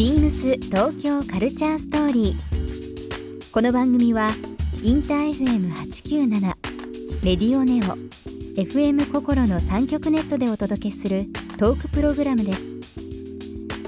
[0.00, 3.52] ビームス東京カルチャーストーリー。
[3.52, 4.30] この番組は
[4.82, 6.40] インター FM897
[7.22, 7.98] レディオネオ
[8.58, 11.26] FM 心の三極ネットでお届けする
[11.58, 12.70] トークプログラムです。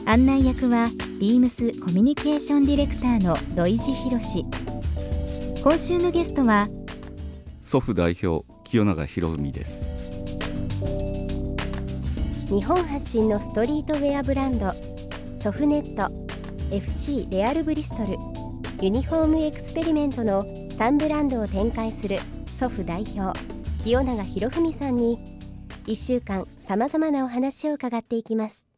[0.05, 4.45] 案内役はビームスコミュニケーションディレクターの土井博志。
[5.63, 6.69] 今週のゲストは
[7.57, 9.89] 祖父代表清永博文です
[12.49, 14.92] 日本発信のストリートウェアブランド
[15.43, 16.09] ソフネット
[16.73, 18.17] FC レアルブリストル
[18.81, 23.37] ユニフォームエクスペリメントの3ブランドを展開する祖父代表
[23.83, 25.19] 清永博文さんに
[25.87, 28.69] 1週間さまざまなお話を伺っていきます。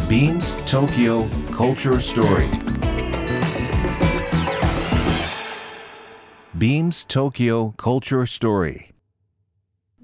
[0.00, 2.00] BeamsBeamsBeamsTokyo Culture
[6.58, 8.93] StoryBeamsTokyo Culture Story.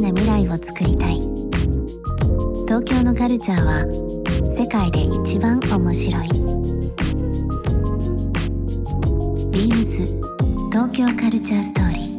[0.00, 1.20] な未来をつくりたい。
[2.66, 3.84] 東京のカルチャーは
[4.56, 6.28] 世界で一番面白い。
[9.50, 10.06] ビームス
[10.70, 12.10] 東京カルチャーストーリー。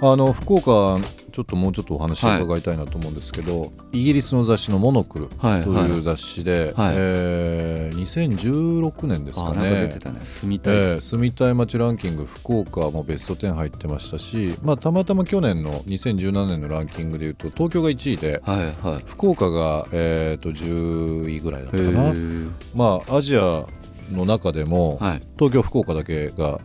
[0.00, 0.98] あの福岡
[1.38, 5.98] ちょっともうちょっとお話を伺いたいなと思うんですけど、イギリスの雑誌の「モノクル」はいとい。
[5.98, 10.20] う雑誌で、はいえー2016年ですかあなんか出ね。
[10.24, 19.02] 住みたい、えー住みたい街ランキング福岡もベスト10入ってましたし、まあ、たまたま去年の2017年のランキングでいうと東京が1位ではいはい。
[19.06, 22.10] 福岡が、えー、と10位ぐらいだったへかな。
[22.10, 22.50] ー。
[22.74, 23.64] まあアジア
[24.10, 25.22] の中でも、はい。
[25.38, 26.58] 東京福岡だけが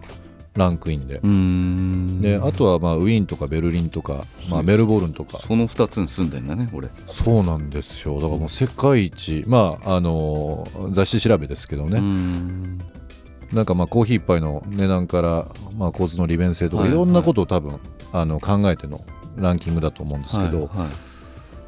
[0.56, 1.20] ランクインで。
[2.22, 5.38] であとはまあウィーンとかベルリンとか、まあ、メルボルンとか。
[5.38, 6.90] その2つに住んでんだね俺。
[7.08, 8.16] そうなんですよ。
[8.16, 12.78] だからもう世界一まああの雑誌調べですけどね、ん。
[13.52, 15.48] なんかまあコーヒー一杯の値段から、
[15.78, 17.80] まあ、交通の利便性とか、はいい、ろんなことを多分
[18.12, 19.00] あの考えての
[19.36, 20.70] ランキングだと思うんですけど、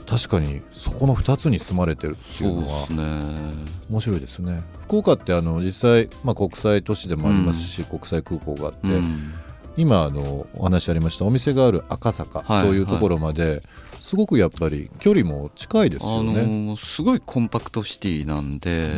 [0.05, 2.87] 確かにそこの2つに住まれてるってそいううのは
[3.89, 9.33] 面白いですね福岡ってあの実際、まあ、国際都市でもありますし、国際空港があって、うん。
[9.77, 11.25] 今あのお話ありました。
[11.25, 13.61] お店がある赤坂はいというところまで、
[13.99, 16.33] すごくやっぱり距離も近いですあよね。
[16.33, 18.89] のーすごいコンパクトシティなんで、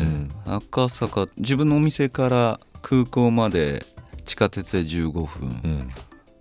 [0.45, 3.83] 赤坂自分のお店から空港まで
[4.25, 5.89] 地下鉄で15分、うん。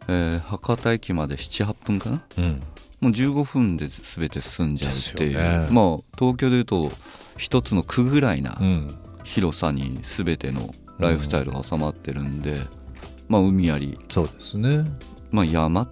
[0.09, 2.23] えー博多駅まで78分かな？
[2.37, 2.63] うん。
[3.01, 5.69] もう15分で全て済んじゃうっていう、ね。
[5.71, 6.91] まあ東京でいうと
[7.39, 8.95] 一つの区ぐらいなうん
[9.27, 12.61] 広さに全てのライフスタイルが収まってるんで、
[13.29, 14.85] まあ海あり、そうですね。
[15.33, 15.89] まあ、山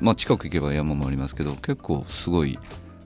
[0.00, 2.58] まあ近く行けば山もありますけど結構すごい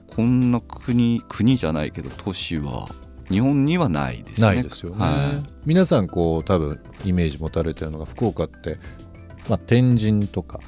[0.07, 2.89] こんな国国じゃないけど都市は
[3.29, 4.47] 日本にはないですね。
[4.47, 4.97] ないですよね。
[4.97, 8.79] は皆さんこう多分イメージ持たれてるのが福岡って、
[9.47, 10.59] まあ、天神とか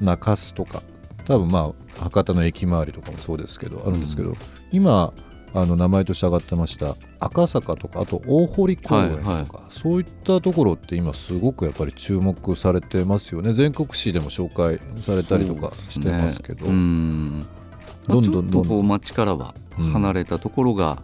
[0.00, 0.82] 中洲とか
[1.24, 4.36] 多分まあ博多の駅周りとかもそうですけどあるんですけど、
[4.70, 5.12] 今
[5.52, 9.46] あの名前として上がってました赤坂とかあと大堀公園とか、はいはい。
[9.68, 13.52] そういったところって今すごくやっぱり注目されてますよね。
[13.52, 16.66] 全国紙でも紹介されたりとかしてますけど。
[16.66, 17.46] ねうん。
[18.08, 18.68] まあどんちょっとどんどんどん。
[18.68, 19.54] こう街からは
[19.92, 21.02] 離れたところが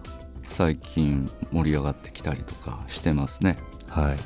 [0.49, 3.59] 最近盛り上がってきたりとかしてますね。
[3.89, 4.17] はい、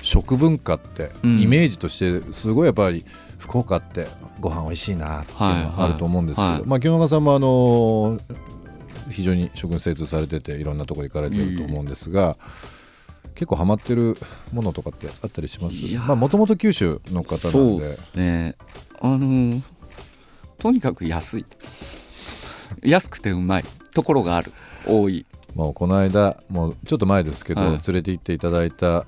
[0.00, 1.40] 食文化ってうん。
[1.40, 3.04] イメージとしてすごいやっぱり
[3.38, 4.06] 福岡って
[4.40, 6.58] ご飯美味しいなっていうのはあると思うんですけど、はい。
[6.60, 8.18] はいまあ清永さんもあの
[9.08, 12.36] 非常に食に精通されてていろんなところ行かれてると思うんですが、
[13.34, 14.16] 結構ハマってる
[14.52, 15.82] ものとかってあったりします？
[16.16, 17.76] もともと九州の方そなんで。
[17.76, 18.54] うですね。
[19.00, 19.62] あのー
[20.58, 21.46] とにかく安い。
[22.82, 23.64] 安くてうまい。
[23.92, 24.52] ところがある。
[24.86, 25.26] 多い。
[25.54, 27.70] もうこの間もうちょっと前ですけど、はい。
[27.70, 29.04] 連れて行っていただいた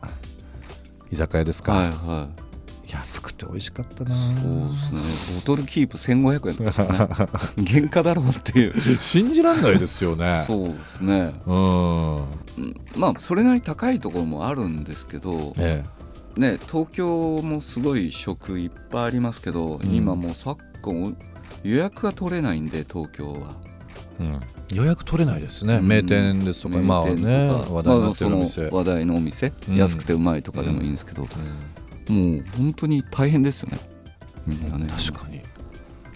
[1.10, 2.45] 居酒屋ですか、はいはい
[2.88, 4.14] 安くて美味しかったな。
[4.14, 5.00] そうですね。
[5.36, 8.80] ボトルキープ1500円とか、ね、 原価だろうっていう。
[9.00, 10.44] 信じらんないですよね。
[10.46, 11.32] そうですね。
[11.46, 12.24] うん。
[12.96, 15.84] まあそれなりに高いところもあるんですけど、え
[16.36, 19.94] ね、東京もすごい食いっぱいありますけど、ん。
[19.94, 21.16] 今もう昨今
[21.64, 23.56] 予約が取れないんで東京は。
[24.20, 24.40] えうん。
[24.76, 25.88] 予約取れないですね、うん。
[25.88, 27.72] 名店ですとかまあ名店とねか。
[27.72, 29.76] 話題になってるおまあ店、その話題のお店、うん。
[29.76, 31.26] 安くてうまいとかでもいいんですけど、
[32.08, 33.78] もう本当に大変ですよね。
[34.46, 34.86] みんなね。
[34.86, 35.40] 確かに。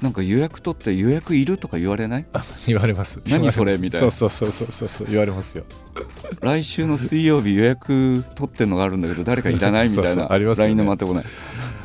[0.01, 2.27] なんか予約取って予約いるとか言われない？
[2.67, 3.21] 言われます。
[3.29, 4.11] 何それみたいな。
[4.11, 5.65] そうそうそうそうそう言われますよ。
[6.41, 10.27] 来週の水曜日予約取ってんのがあるんだけど誰かいらないみたいな。
[10.29, 11.25] LINE で待ってこない。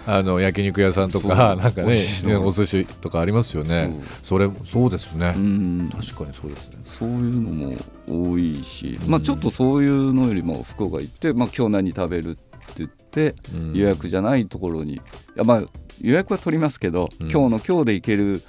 [0.07, 2.00] あの焼肉屋さんとかなんかね
[2.40, 3.92] お寿司とかありますよね。
[4.22, 5.90] それそうですね、うん。
[5.94, 6.78] 確かにそうですね。
[6.86, 7.75] そういうのも
[8.07, 12.42] 多いし、まあちょっとそういうのよりも福岡行って、まあ、今日何食べるって
[12.78, 13.05] 言って、
[13.53, 13.73] うん。
[13.73, 14.95] 予約じゃないところに。
[14.95, 15.00] い
[15.35, 15.63] やまあ
[16.01, 17.31] 予約は取りますけど、うん。
[17.31, 18.44] 今日の今日で行ける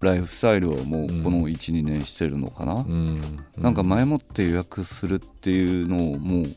[0.00, 1.22] ライフスタイルをもううん。
[1.22, 3.20] この12、年してるのかな、うん。
[3.58, 6.56] なんか前もって予約するっていうのをもう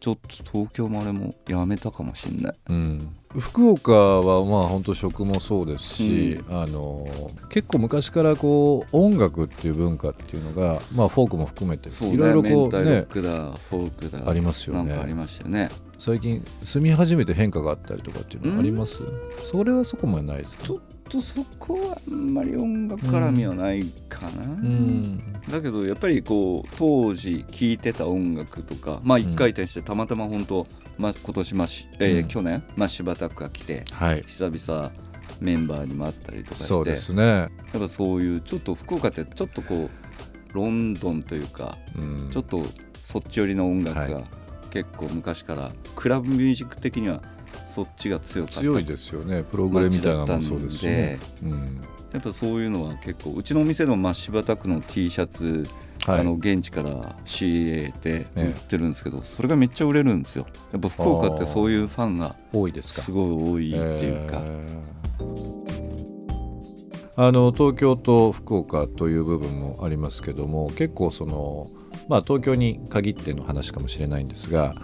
[0.00, 2.54] ちょっと東京もあれもやめたかもしんない。
[2.70, 3.16] うん。
[3.30, 7.06] 福岡はまあ本当食もそうですし、あの
[7.50, 14.94] 結構昔からこう音楽っていう文化っていうのが、まあ、フォークも含めていろいろメンタルロこうねックだ、フォークだありますよね。
[14.94, 15.68] ありましたよね。
[15.98, 19.02] 最近住み始めて変化があったりとかっていうのはあります、
[19.50, 20.64] それはそこまでないですか？
[20.64, 25.32] ちょっとそこはあんまり音楽絡みはないかな、うん。
[25.50, 30.66] だけどやっぱりこう当時聴いてた音楽とかまあ一回転してたまたま本当、
[30.98, 34.22] まあ、今年まし、えーうん去年マッシュバタックが来てはい。
[34.26, 34.92] 久々
[35.40, 39.90] メンバーにも会ったりとかしてそうですね、やっぱそういうちょっと福岡ってちょっとこう
[40.52, 42.62] ロンドンというかうん、ちょっと
[43.04, 44.20] そっち寄りの音楽はが
[44.70, 47.22] 結構昔からクラブミュージック的には
[47.68, 48.60] そっちが強かった。
[48.60, 49.42] 強いですよね。
[49.42, 51.18] プログレみたいなのもそうですし、ね。
[51.42, 51.80] うん
[52.12, 55.68] やっぱそういうのは結構うちのお店のマッシュバタックの T シャツ、
[56.06, 56.20] はい。
[56.20, 56.90] あの現地から
[57.26, 60.46] 仕入れて売ってるんですけど、それがめっちゃ売れるんですよ。
[60.72, 63.02] やっぱ福岡ってそういうファンが多いですか。
[63.02, 64.98] すごい多いっていうか、えー
[67.20, 71.68] あの東京と福岡という部分もありますけども結構その
[72.08, 74.76] まあ東京に限っての話かもしれないんですが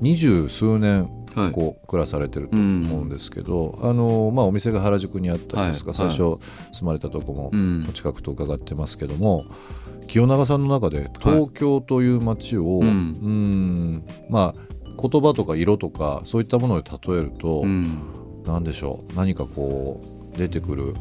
[0.00, 5.96] 二十数年はいこう暮らされてると思うんですけど、あのまあ、お店が原宿にあったりですか、はい。
[5.96, 6.38] 最初
[6.72, 9.44] 住まれたとこも近くと伺ってますけども、
[10.06, 12.86] 清永さんの中で東京という街を、うん。
[12.86, 17.98] うんまあ言葉とか色とかそういったもので例えると、うん。
[18.46, 19.14] 何でしょう？
[19.14, 20.02] 何かこ
[20.34, 20.94] う出てくる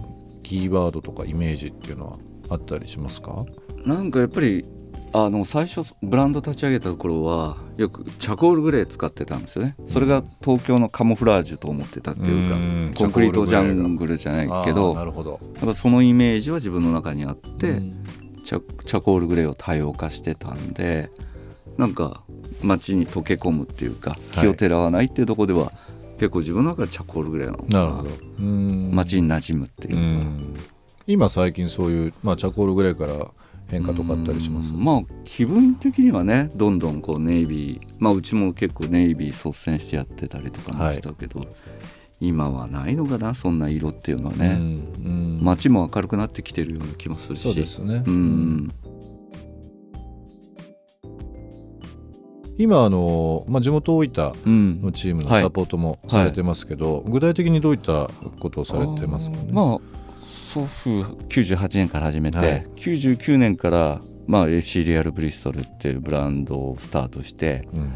[0.44, 2.18] キーワードとかイメージっていうのは
[2.50, 3.46] あったりしますか？
[3.86, 4.66] なんかやっぱり
[5.16, 9.76] あの最初ブランド立ち上げた頃はよくチャコールグレー使ってたんですよね。
[9.86, 15.40] それが東京のカモフラージュと思ってたっていうかうんコンクリートジャングルじゃないけどなるほど。
[15.56, 18.04] やっぱそのイメージは自分の中にあって、うん。
[18.44, 21.10] チャチャコールグレーを多様化してたんで
[21.78, 22.24] なんか
[22.62, 25.72] 街に溶け込むっていうか気をてらわないっていうところでは、
[26.18, 28.96] 結構自分の中でチャコールグレーなのかな。
[28.96, 30.56] 街に馴染むっていううのが、ん。
[31.08, 33.32] 今最近そういう、まあ、チャコールぐらいから
[33.68, 34.74] 変化とかあったりします？
[34.74, 34.84] うん。
[34.84, 41.42] まあ気分的にはねどんどんこうネイビーまあうちも結構ネイビー率先してやってたりとかもしたけど、
[42.20, 45.40] 今はないのかなそんな色っていうのはね、うんうん。
[45.42, 47.42] 街も明るくなってきてるような気もするし。
[47.42, 48.04] そうですね。
[48.06, 48.72] うん。
[52.56, 54.82] 今あの、まあ、地元大分うん。
[54.84, 55.42] のチームのはい。
[55.42, 59.48] サポートもされてますけど、具体的にどういったことをされてますかね？
[59.52, 59.80] まあ
[60.54, 60.90] 祖父
[61.30, 62.66] 98年から始めて、はい。
[62.76, 67.92] 99年から、まあ、FC リアルブリストルっていうブランドをスタートしてうん。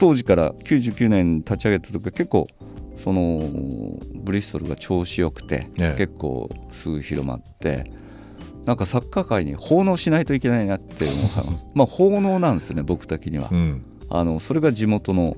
[0.00, 2.48] 当時から99年立ち上げた時は結構
[2.96, 5.96] そのブリストルが調子よくて、ええ。
[5.96, 7.84] 結構すぐ広まって
[8.64, 11.28] なんかサッカー界に奉納しないといけないなっていうの。
[11.28, 13.82] が まあ奉納なんですよね僕的には、うん。
[14.08, 15.36] あのそれが地元の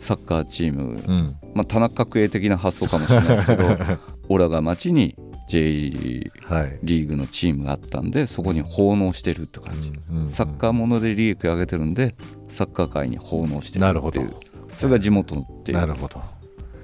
[0.00, 1.02] サッカーチーム。
[1.06, 1.36] うん。
[1.54, 3.64] まあ、田中角栄的な発想かもしれないですけど
[4.30, 5.14] オラが町に
[5.52, 6.78] J はい。
[6.82, 12.12] リーグのチームがあったんでそこに奉納してるって感じ、うんうんサッカーもので利益を上げてるんで
[12.48, 14.22] サッカー界に奉納してるなるほど。
[14.22, 14.36] っていう
[14.78, 15.78] それが地元のっていう。
[15.78, 16.22] なるほど。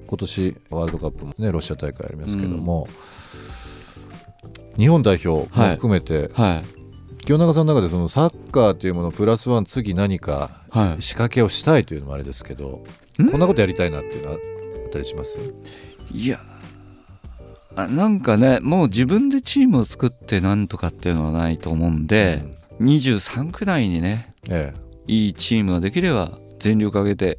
[0.07, 2.89] 今年ワールドカップもねロシア大会ありますけども、
[4.77, 6.65] 日本代表も含めて、はい。
[7.25, 11.03] 清永さんの中でそのサッカーというものプラスワン次何かはい。
[11.03, 12.85] 仕掛けをしたいというのもあれですけど、
[13.31, 15.39] こんなことやりたいなっていうのはあったりします？
[16.13, 16.58] いやあ
[17.87, 22.43] なんかねもう自分でチームを作ってなんとかっていうのはないと思うんで、
[22.81, 24.75] 23区内にねえ
[25.07, 27.39] いいチームができれば全力を挙げて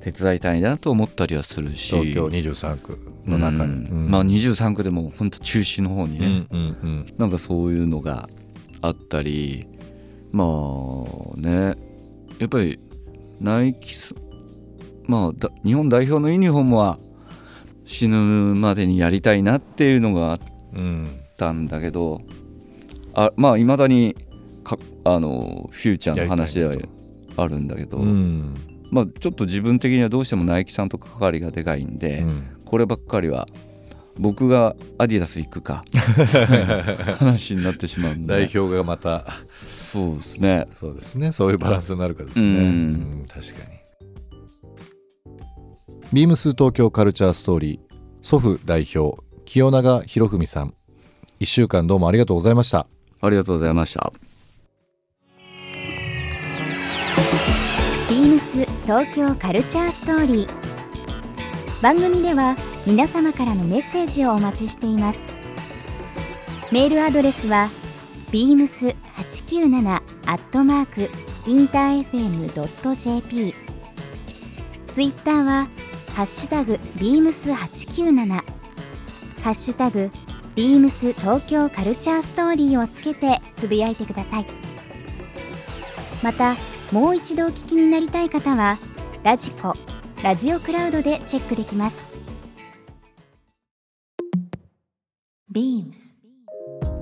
[0.00, 1.94] 手伝いたいなと思ったりはするえし。
[1.94, 4.10] 東京23区の中に、うん。
[4.10, 7.14] まあ23区でも本当中心の方にね、うんうんうん。
[7.18, 8.28] なんかそういうのが
[8.82, 9.66] あったり
[10.32, 11.76] まあね
[12.38, 12.78] やっぱり
[13.40, 14.14] ナイキス
[15.06, 16.98] まあだ日本代表のユニフォームは
[17.90, 20.38] 死ぬまでにやりたいなっていうのがあっ
[20.74, 22.20] うんたんだけど
[23.14, 24.16] あまあいまだに
[25.04, 26.74] あのフューチャーの話では
[27.36, 28.54] あるんだけど、うん。
[28.90, 32.42] まあ、ちょっと自分的にはどうしてもナイキさんと関わりがでかいんで、うん。
[32.64, 33.48] こればっかりは
[34.18, 35.82] 僕がアディダス行くか
[37.18, 38.34] 話になってしまうんで。
[38.34, 39.24] 代表がまた。
[39.70, 40.66] そうですね。
[40.74, 41.32] そうですね。
[41.32, 42.56] そういうバランスになるかですね、うん。
[42.56, 43.80] うん確かに
[46.12, 47.80] ビームス東京カルチャーストーリー
[48.20, 50.74] 祖父代表清永博文さん。
[51.38, 52.88] 1週間どうもありがとうございました。
[53.20, 54.12] ありがとうございました。
[58.08, 61.80] ビームス東京カルチャーストーリー。
[61.80, 65.28] 番組では皆様からのメッセージをお待ちしています。
[66.72, 67.70] メールアドレスは
[68.32, 70.00] beams897 ア
[70.34, 71.08] ットマーク
[71.46, 73.54] インター FM.jp
[74.88, 75.68] ツイッターは
[76.14, 78.42] ハッシュタグ beams897 ハ
[79.50, 80.10] ッシュタグ
[80.54, 84.46] ビームス東京カルチャーストーリーをつけてつぶやいてください。
[86.22, 86.56] また
[86.92, 88.76] もう一度お聞きになりたい方は
[89.22, 89.74] ラジコ
[90.22, 92.08] ラジオクラウドでチェックできます。
[95.50, 96.18] ビームス。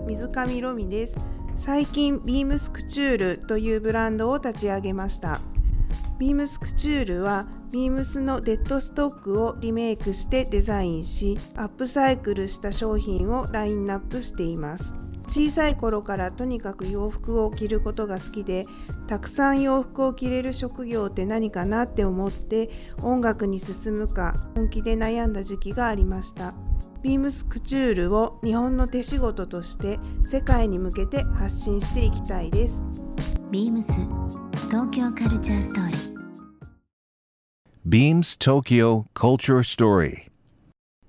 [0.07, 1.17] 水上ロミです。
[1.59, 5.41] 最近ビームスクチュールというブランドを立ち上げました
[6.19, 14.95] ビームスクチュールはビームスのデッドストックをリメイクしてデザインしアップサイクルした商品をラインナップしています。
[15.29, 18.67] 小さい頃からとにかく洋服を着ることが好きで
[19.07, 22.71] たくさん洋服を着れる職業って何かなって思って
[23.03, 26.55] 音楽に進むか本気で悩んだ時期がありました。
[27.03, 32.85] ビームスクチュールを日本の手仕事として世界に向けて発信していきたいです。
[33.53, 34.18] ビームス
[34.70, 36.14] 東京カルチャーストーリー
[37.86, 40.30] Beams Tokyo Culture Story.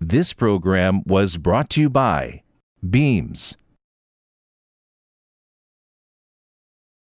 [0.00, 2.42] This program was brought to you by
[2.82, 3.56] Beams.